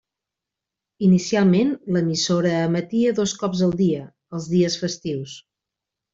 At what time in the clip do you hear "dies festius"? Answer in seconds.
4.57-5.37